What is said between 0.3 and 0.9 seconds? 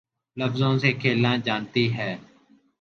لفظوں